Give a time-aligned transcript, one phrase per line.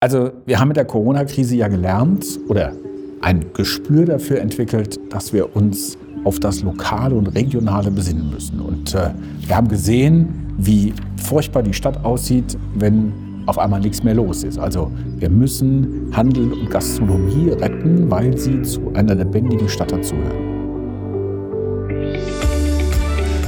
[0.00, 2.72] Also wir haben mit der Corona-Krise ja gelernt oder
[3.20, 8.60] ein Gespür dafür entwickelt, dass wir uns auf das Lokale und Regionale besinnen müssen.
[8.60, 13.12] Und äh, wir haben gesehen, wie furchtbar die Stadt aussieht, wenn
[13.46, 14.56] auf einmal nichts mehr los ist.
[14.56, 20.46] Also wir müssen Handel und Gastronomie retten, weil sie zu einer lebendigen Stadt dazugehören.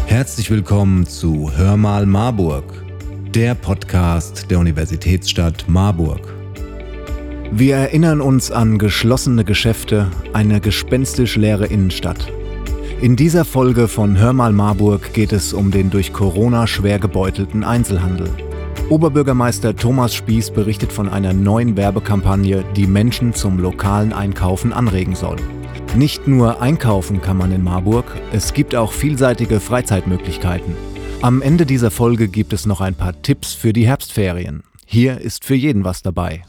[0.07, 2.65] Herzlich willkommen zu Hör mal Marburg,
[3.37, 6.40] der Podcast der Universitätsstadt Marburg.
[7.53, 12.33] Wir erinnern uns an geschlossene Geschäfte, eine gespenstisch leere Innenstadt.
[13.01, 17.65] In dieser Folge von Hör mal Marburg geht es um den durch Corona schwer gebeutelten
[17.65, 18.31] Einzelhandel.
[18.89, 25.37] Oberbürgermeister Thomas Spieß berichtet von einer neuen Werbekampagne, die Menschen zum lokalen Einkaufen anregen soll.
[25.97, 30.77] Nicht nur einkaufen kann man in Marburg, es gibt auch vielseitige Freizeitmöglichkeiten.
[31.21, 34.63] Am Ende dieser Folge gibt es noch ein paar Tipps für die Herbstferien.
[34.87, 36.45] Hier ist für jeden was dabei.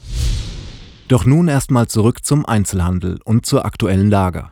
[1.12, 4.50] Doch nun erstmal zurück zum Einzelhandel und zur aktuellen Lage.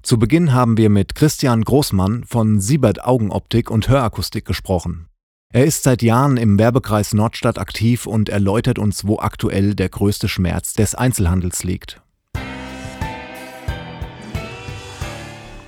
[0.00, 5.08] Zu Beginn haben wir mit Christian Großmann von Siebert Augenoptik und Hörakustik gesprochen.
[5.52, 10.26] Er ist seit Jahren im Werbekreis Nordstadt aktiv und erläutert uns, wo aktuell der größte
[10.26, 12.00] Schmerz des Einzelhandels liegt.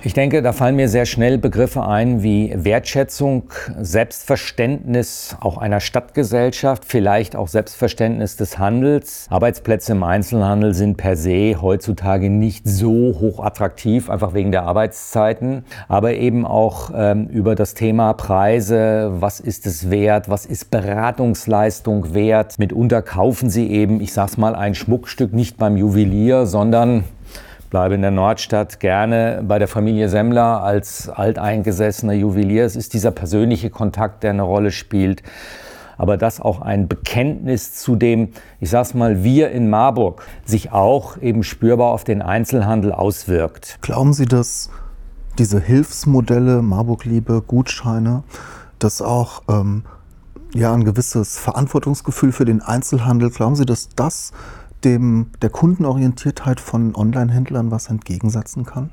[0.05, 3.43] Ich denke, da fallen mir sehr schnell Begriffe ein wie Wertschätzung,
[3.79, 9.27] Selbstverständnis auch einer Stadtgesellschaft, vielleicht auch Selbstverständnis des Handels.
[9.29, 15.63] Arbeitsplätze im Einzelhandel sind per se heutzutage nicht so hoch attraktiv, einfach wegen der Arbeitszeiten,
[15.87, 22.13] aber eben auch ähm, über das Thema Preise, was ist es wert, was ist Beratungsleistung
[22.13, 22.59] wert.
[22.59, 27.05] Mitunter kaufen sie eben, ich sag's mal, ein Schmuckstück nicht beim Juwelier, sondern
[27.73, 32.65] bleibe in der Nordstadt gerne bei der Familie Semmler als alteingesessener Juwelier.
[32.65, 35.23] Es ist dieser persönliche Kontakt, der eine Rolle spielt.
[35.97, 38.29] Aber dass auch ein Bekenntnis zu dem,
[38.59, 43.79] ich sag's mal, wir in Marburg sich auch eben spürbar auf den Einzelhandel auswirkt.
[43.81, 44.69] Glauben Sie, dass
[45.39, 48.21] diese Hilfsmodelle, Marburg-Liebe, Gutscheine,
[48.77, 49.83] dass auch ähm,
[50.53, 54.31] ja, ein gewisses Verantwortungsgefühl für den Einzelhandel, glauben Sie, dass das
[54.85, 58.91] dem, der Kundenorientiertheit von Online-Händlern was entgegensetzen kann?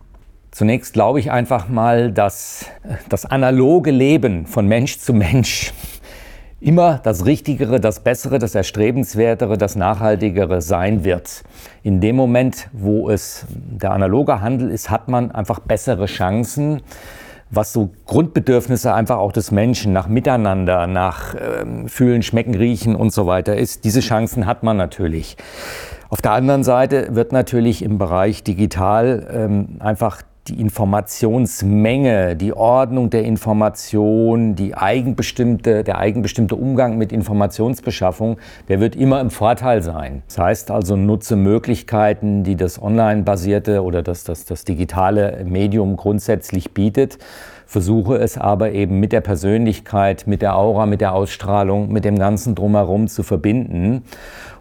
[0.50, 2.66] Zunächst glaube ich einfach mal, dass
[3.08, 5.72] das analoge Leben von Mensch zu Mensch
[6.60, 11.44] immer das Richtigere, das Bessere, das Erstrebenswertere, das Nachhaltigere sein wird.
[11.82, 16.82] In dem Moment, wo es der analoge Handel ist, hat man einfach bessere Chancen,
[17.50, 23.12] was so Grundbedürfnisse einfach auch des Menschen nach Miteinander, nach ähm, Fühlen, Schmecken, Riechen und
[23.12, 23.84] so weiter ist.
[23.84, 25.36] Diese Chancen hat man natürlich.
[26.08, 33.10] Auf der anderen Seite wird natürlich im Bereich digital ähm, einfach die Informationsmenge, die Ordnung
[33.10, 40.22] der Information, die eigenbestimmte, der eigenbestimmte Umgang mit Informationsbeschaffung, der wird immer im Vorteil sein.
[40.26, 46.72] Das heißt also, nutze Möglichkeiten, die das online-basierte oder das, das, das digitale Medium grundsätzlich
[46.72, 47.18] bietet
[47.70, 52.18] versuche es aber eben mit der Persönlichkeit, mit der Aura, mit der Ausstrahlung, mit dem
[52.18, 54.02] ganzen Drumherum zu verbinden.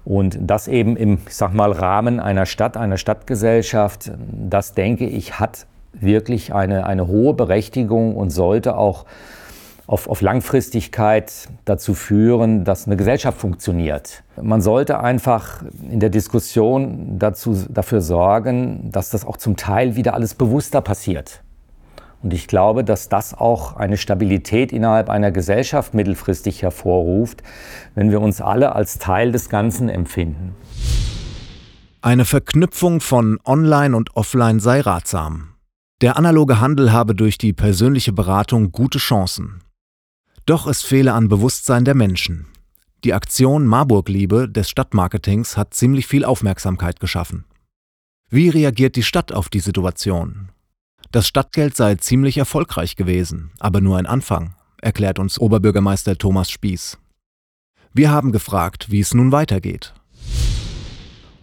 [0.06, 5.40] Und das eben im, ich sag mal, Rahmen einer Stadt, einer Stadtgesellschaft, das denke ich,
[5.40, 9.06] hat wirklich eine, eine hohe Berechtigung und sollte auch
[9.88, 14.22] auf, auf Langfristigkeit dazu führen, dass eine Gesellschaft funktioniert.
[14.40, 20.14] Man sollte einfach in der Diskussion dazu, dafür sorgen, dass das auch zum Teil wieder
[20.14, 21.42] alles bewusster passiert.
[22.22, 27.44] Und ich glaube, dass das auch eine Stabilität innerhalb einer Gesellschaft mittelfristig hervorruft,
[27.96, 30.56] wenn wir uns alle als Teil des Ganzen empfinden.
[32.02, 35.50] Eine Verknüpfung von Online und Offline sei ratsam.
[36.02, 39.62] Der analoge Handel habe durch die persönliche Beratung gute Chancen.
[40.46, 42.48] Doch es fehle an Bewusstsein der Menschen.
[43.04, 47.46] Die Aktion Marburg-Liebe des Stadtmarketings hat ziemlich viel Aufmerksamkeit geschaffen.
[48.30, 50.50] Wie reagiert die Stadt auf die Situation?
[51.12, 57.00] Das Stadtgeld sei ziemlich erfolgreich gewesen, aber nur ein Anfang, erklärt uns Oberbürgermeister Thomas Spieß.
[57.94, 59.96] Wir haben gefragt, wie es nun weitergeht.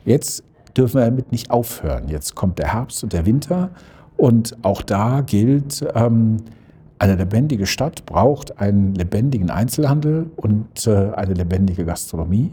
[0.04, 0.44] Jetzt
[0.76, 2.08] dürfen wir damit nicht aufhören.
[2.08, 3.70] Jetzt kommt der Herbst und der Winter
[4.16, 6.36] und auch da gilt, ähm,
[7.00, 12.52] eine lebendige Stadt braucht einen lebendigen Einzelhandel und äh, eine lebendige Gastronomie.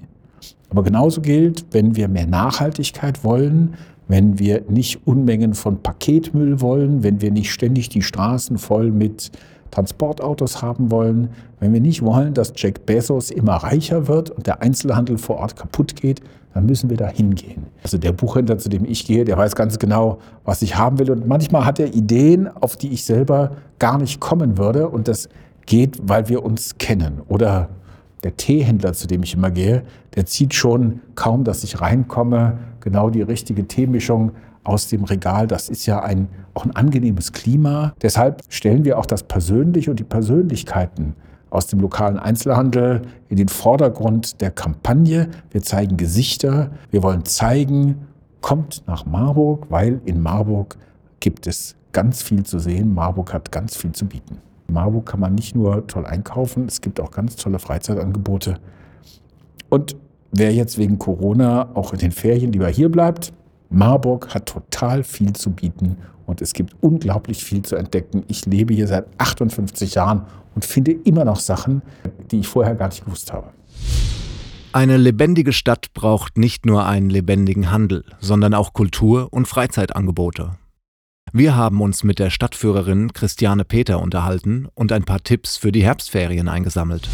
[0.71, 3.75] Aber genauso gilt, wenn wir mehr Nachhaltigkeit wollen,
[4.13, 9.31] wenn wir nicht Unmengen von Paketmüll wollen, wenn wir nicht ständig die Straßen voll mit
[9.71, 11.29] Transportautos haben wollen,
[11.59, 15.55] wenn wir nicht wollen, dass Jack Bezos immer reicher wird und der Einzelhandel vor Ort
[15.55, 16.21] kaputt geht,
[16.53, 17.65] dann müssen wir da hingehen.
[17.81, 21.09] Also der Buchhändler, zu dem ich gehe, der weiß ganz genau, was ich haben will.
[21.09, 24.89] Und manchmal hat er Ideen, auf die ich selber gar nicht kommen würde.
[24.89, 25.27] Und das
[25.65, 27.21] geht, weil wir uns kennen.
[27.29, 27.69] Oder
[28.23, 29.83] der Teehändler, zu dem ich immer gehe,
[30.15, 34.31] der zieht schon kaum, dass ich reinkomme, genau die richtige Teemischung
[34.63, 35.47] aus dem Regal.
[35.47, 37.93] Das ist ja ein, auch ein angenehmes Klima.
[38.01, 41.15] Deshalb stellen wir auch das Persönliche und die Persönlichkeiten
[41.49, 45.29] aus dem lokalen Einzelhandel in den Vordergrund der Kampagne.
[45.51, 46.71] Wir zeigen Gesichter.
[46.89, 48.07] Wir wollen zeigen,
[48.41, 50.77] kommt nach Marburg, weil in Marburg
[51.19, 52.93] gibt es ganz viel zu sehen.
[52.93, 54.39] Marburg hat ganz viel zu bieten.
[54.67, 58.59] Marburg kann man nicht nur toll einkaufen, es gibt auch ganz tolle Freizeitangebote.
[59.69, 59.95] Und
[60.31, 63.33] wer jetzt wegen Corona auch in den Ferien lieber hier bleibt,
[63.69, 68.23] Marburg hat total viel zu bieten und es gibt unglaublich viel zu entdecken.
[68.27, 70.23] Ich lebe hier seit 58 Jahren
[70.55, 71.81] und finde immer noch Sachen,
[72.31, 73.47] die ich vorher gar nicht gewusst habe.
[74.73, 80.57] Eine lebendige Stadt braucht nicht nur einen lebendigen Handel, sondern auch Kultur- und Freizeitangebote.
[81.35, 85.83] Wir haben uns mit der Stadtführerin Christiane Peter unterhalten und ein paar Tipps für die
[85.83, 87.09] Herbstferien eingesammelt.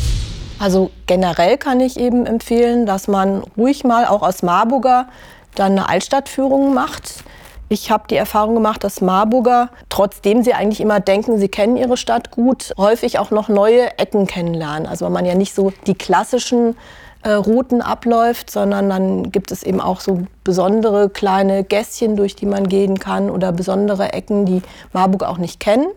[0.60, 5.08] Also generell kann ich eben empfehlen, dass man ruhig mal auch aus Marburger
[5.56, 7.24] dann eine Altstadtführung macht.
[7.70, 11.96] Ich habe die Erfahrung gemacht, dass Marburger, trotzdem sie eigentlich immer denken, sie kennen ihre
[11.96, 14.86] Stadt gut, häufig auch noch neue Ecken kennenlernen.
[14.86, 16.76] Also weil man ja nicht so die klassischen
[17.24, 22.46] äh, Routen abläuft, sondern dann gibt es eben auch so besondere kleine Gässchen, durch die
[22.46, 24.62] man gehen kann oder besondere Ecken, die
[24.94, 25.88] Marburg auch nicht kennen.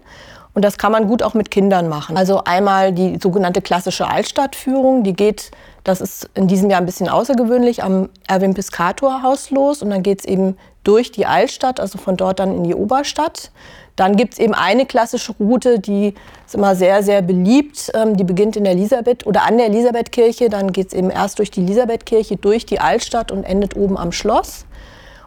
[0.54, 2.16] Und das kann man gut auch mit Kindern machen.
[2.16, 5.50] Also einmal die sogenannte klassische Altstadtführung, die geht,
[5.84, 10.02] das ist in diesem Jahr ein bisschen außergewöhnlich, am Erwin Piscator Haus los und dann
[10.02, 13.50] geht es eben durch die Altstadt, also von dort dann in die Oberstadt.
[13.96, 16.14] Dann gibt es eben eine klassische Route, die
[16.46, 17.90] ist immer sehr, sehr beliebt.
[17.94, 20.48] Ähm, die beginnt in der Elisabeth oder an der Elisabethkirche.
[20.48, 24.12] Dann geht es eben erst durch die Elisabethkirche, durch die Altstadt und endet oben am
[24.12, 24.64] Schloss.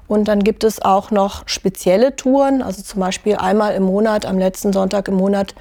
[0.07, 2.61] Und dann gibt es auch noch spezielle Touren.
[2.61, 5.55] Also zum Beispiel einmal im Monat, am letzten Sonntag im Monat,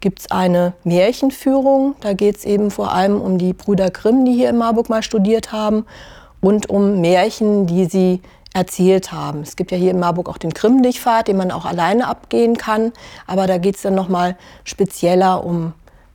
[0.00, 1.94] gibt es eine Märchenführung.
[2.00, 5.02] Da geht es eben vor allem um die Brüder Grimm, die hier in Marburg mal
[5.02, 5.84] studiert haben,
[6.40, 8.22] und um Märchen, die sie
[8.54, 9.42] erzählt haben.
[9.42, 12.92] Es gibt ja hier in Marburg auch den Grimmlichpfad, den man auch alleine abgehen kann.
[13.26, 15.74] Aber da geht es dann nochmal spezieller um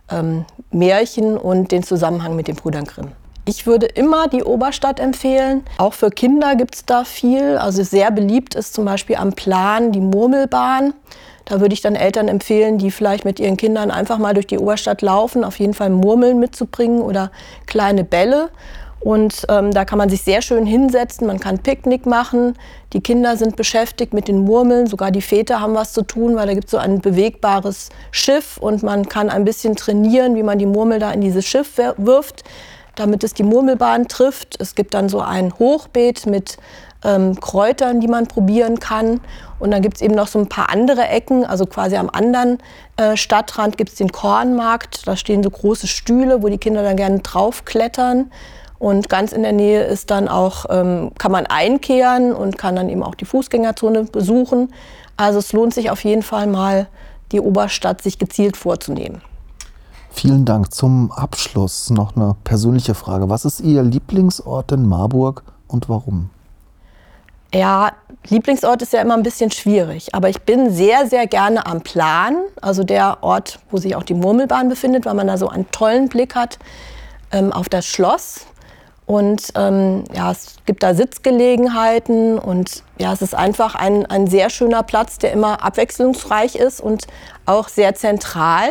[0.09, 3.11] ähm, Märchen und den Zusammenhang mit den Brüdern Grimm.
[3.47, 5.63] Ich würde immer die Oberstadt empfehlen.
[5.77, 7.57] Auch für Kinder gibt es da viel.
[7.57, 10.93] Also sehr beliebt ist zum Beispiel am Plan die Murmelbahn.
[11.45, 14.57] Da würde ich dann Eltern empfehlen, die vielleicht mit ihren Kindern einfach mal durch die
[14.57, 17.31] Oberstadt laufen, auf jeden Fall Murmeln mitzubringen oder
[17.67, 18.49] kleine Bälle.
[18.99, 22.55] Und ähm, da kann man sich sehr schön hinsetzen, man kann Picknick machen.
[22.93, 26.47] Die Kinder sind beschäftigt mit den Murmeln, sogar die Väter haben was zu tun, weil
[26.47, 30.57] da gibt es so ein bewegbares Schiff und man kann ein bisschen trainieren, wie man
[30.57, 32.43] die Murmel da in dieses Schiff wirft,
[32.95, 34.59] damit es die Murmelbahn trifft.
[34.59, 36.57] Es gibt dann so ein Hochbeet mit
[37.03, 39.21] ähm, Kräutern, die man probieren kann.
[39.59, 42.59] Und dann gibt es eben noch so ein paar andere Ecken, also quasi am anderen
[42.97, 45.07] äh, Stadtrand gibt es den Kornmarkt.
[45.07, 48.31] Da stehen so große Stühle, wo die Kinder dann gerne draufklettern.
[48.77, 52.89] Und ganz in der Nähe ist dann auch, ähm, kann man einkehren und kann dann
[52.89, 54.73] eben auch die Fußgängerzone besuchen.
[55.17, 56.87] Also es lohnt sich auf jeden Fall mal,
[57.31, 59.21] die Oberstadt sich gezielt vorzunehmen.
[60.15, 60.73] Vielen Dank.
[60.73, 63.29] Zum Abschluss noch eine persönliche Frage.
[63.29, 66.29] Was ist Ihr Lieblingsort in Marburg und warum?
[67.53, 67.91] Ja,
[68.29, 72.37] Lieblingsort ist ja immer ein bisschen schwierig, aber ich bin sehr, sehr gerne am Plan,
[72.61, 76.07] also der Ort, wo sich auch die Murmelbahn befindet, weil man da so einen tollen
[76.07, 76.59] Blick hat
[77.33, 78.45] ähm, auf das Schloss.
[79.05, 84.49] Und ähm, ja, es gibt da Sitzgelegenheiten und ja, es ist einfach ein, ein sehr
[84.49, 87.05] schöner Platz, der immer abwechslungsreich ist und
[87.45, 88.69] auch sehr zentral.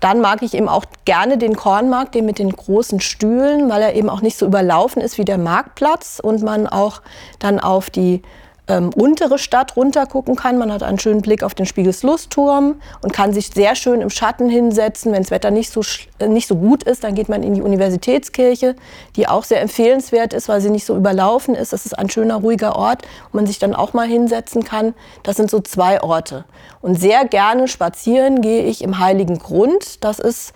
[0.00, 3.94] Dann mag ich eben auch gerne den Kornmarkt, den mit den großen Stühlen, weil er
[3.94, 7.02] eben auch nicht so überlaufen ist wie der Marktplatz und man auch
[7.38, 8.22] dann auf die
[8.68, 10.58] ähm, untere Stadt runtergucken kann.
[10.58, 14.48] Man hat einen schönen Blick auf den Spiegelslustturm und kann sich sehr schön im Schatten
[14.48, 15.12] hinsetzen.
[15.12, 15.80] Wenn das Wetter nicht so,
[16.18, 18.76] äh, nicht so gut ist, dann geht man in die Universitätskirche,
[19.16, 21.72] die auch sehr empfehlenswert ist, weil sie nicht so überlaufen ist.
[21.72, 24.94] Das ist ein schöner, ruhiger Ort, wo man sich dann auch mal hinsetzen kann.
[25.22, 26.44] Das sind so zwei Orte.
[26.82, 30.04] Und sehr gerne spazieren gehe ich im Heiligen Grund.
[30.04, 30.52] Das ist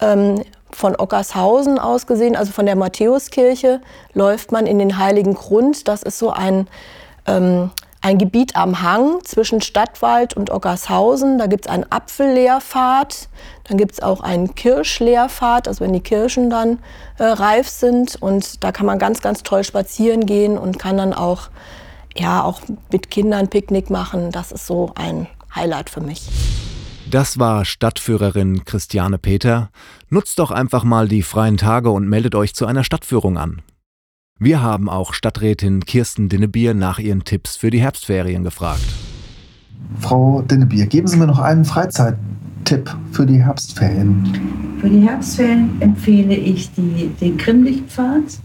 [0.00, 0.42] ähm,
[0.72, 3.80] von Ockershausen aus gesehen, also von der Matthäuskirche,
[4.14, 5.86] läuft man in den Heiligen Grund.
[5.86, 6.66] Das ist so ein
[7.26, 7.70] ähm,
[8.02, 11.38] ein Gebiet am Hang zwischen Stadtwald und Ockershausen.
[11.38, 13.28] Da gibt es einen Apfellehrpfad,
[13.64, 16.80] dann gibt es auch einen Kirschlehrpfad, also wenn die Kirschen dann
[17.18, 18.16] äh, reif sind.
[18.20, 21.48] Und da kann man ganz, ganz toll spazieren gehen und kann dann auch,
[22.16, 22.60] ja, auch
[22.90, 24.32] mit Kindern Picknick machen.
[24.32, 26.28] Das ist so ein Highlight für mich.
[27.08, 29.70] Das war Stadtführerin Christiane Peter.
[30.08, 33.62] Nutzt doch einfach mal die freien Tage und meldet euch zu einer Stadtführung an.
[34.44, 38.82] Wir haben auch Stadträtin Kirsten Dinnebier nach ihren Tipps für die Herbstferien gefragt.
[40.00, 42.18] Frau Dinnebier, geben Sie mir noch einen Freizeittipp
[42.64, 44.78] Tipp für die Herbstferien?
[44.80, 48.40] Für die Herbstferien empfehle ich die, den Krimlichtpfad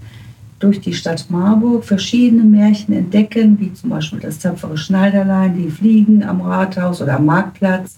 [0.59, 6.23] durch die Stadt Marburg, verschiedene Märchen entdecken, wie zum Beispiel das tapfere Schneiderlein, die Fliegen
[6.23, 7.97] am Rathaus oder am Marktplatz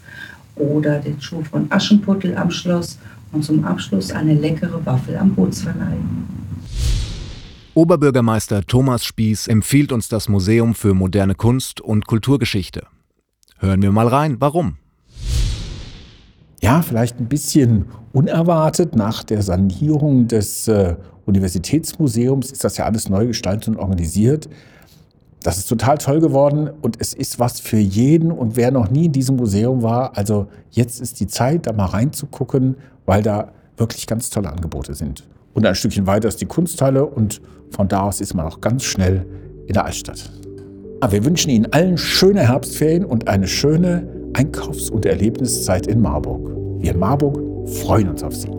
[0.56, 2.98] oder den Schuh von Aschenputtel am Schloss
[3.34, 5.98] und zum Abschluss eine leckere Waffel am Bootsverleih.
[7.80, 12.86] Oberbürgermeister Thomas Spieß empfiehlt uns das Museum für moderne Kunst und Kulturgeschichte.
[13.58, 14.76] Hören wir mal rein, warum?
[16.62, 23.08] Ja, vielleicht ein bisschen unerwartet nach der Sanierung des äh, Universitätsmuseums ist das ja alles
[23.08, 24.50] neu gestaltet und organisiert.
[25.42, 29.06] Das ist total toll geworden und es ist was für jeden und wer noch nie
[29.06, 34.06] in diesem Museum war, also jetzt ist die Zeit, da mal reinzugucken, weil da wirklich
[34.06, 35.24] ganz tolle Angebote sind.
[35.54, 37.42] Und ein Stückchen weiter ist die Kunsthalle und
[37.72, 39.26] von da aus ist man auch ganz schnell
[39.68, 40.32] in der Altstadt.
[41.10, 46.50] Wir wünschen Ihnen allen schöne Herbstferien und eine schöne Einkaufs- und Erlebniszeit in Marburg.
[46.82, 47.40] Wir in Marburg
[47.70, 48.59] freuen uns auf Sie.